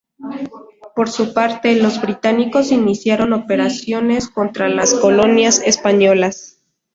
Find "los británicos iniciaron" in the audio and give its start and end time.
1.75-3.33